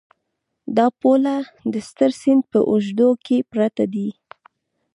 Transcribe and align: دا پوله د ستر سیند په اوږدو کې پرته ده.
دا 0.77 0.85
پوله 0.99 1.35
د 1.73 1.75
ستر 1.87 2.11
سیند 2.21 2.43
په 2.51 2.59
اوږدو 2.71 3.09
کې 3.25 3.37
پرته 3.51 3.83
ده. 3.93 4.07